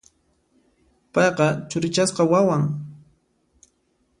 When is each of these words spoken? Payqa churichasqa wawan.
Payqa 1.13 1.47
churichasqa 1.69 2.23
wawan. 2.31 2.63